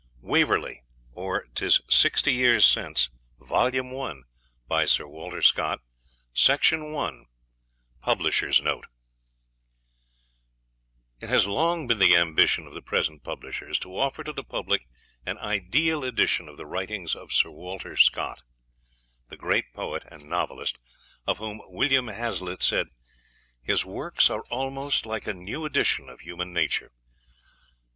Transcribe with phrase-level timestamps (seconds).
[0.21, 0.81] ]WAVERLEY
[1.13, 5.79] OR 'T IS SIXTY YEARS SINCE BY SIR WALTER SCOTT
[6.41, 7.27] VOLUME
[8.01, 8.87] I PUBLISHERS' NOTE
[11.19, 14.87] It has long been the ambition of the present publishers to offer to the public
[15.23, 18.41] an ideal edition of the writings of Sir Walter Scott,
[19.29, 20.79] the great poet and novelist
[21.27, 22.87] of whom William Hazlitt said,
[23.61, 26.91] 'His works are almost like a new edition of human nature.'